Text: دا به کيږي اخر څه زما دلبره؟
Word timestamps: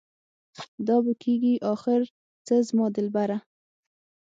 دا 0.87 0.97
به 1.03 1.13
کيږي 1.23 1.53
اخر 1.73 1.99
څه 2.45 2.55
زما 2.67 2.85
دلبره؟ 2.95 3.37